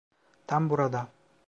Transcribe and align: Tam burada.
Tam 0.49 0.65
burada. 0.69 1.05